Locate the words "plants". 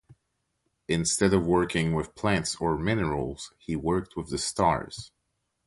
2.15-2.55